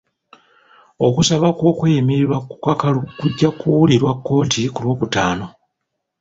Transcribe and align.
Okusaba 1.07 1.47
kw'okweyimirirwa 1.57 2.37
ku 2.47 2.55
kakalu 2.65 2.99
kujja 3.19 3.49
kuwulirwa 3.59 4.11
kkooti 4.17 4.61
ku 4.73 4.79
lwokutaano. 4.83 5.45